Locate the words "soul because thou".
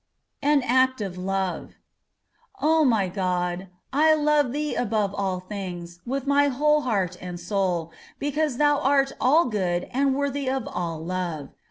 7.39-8.79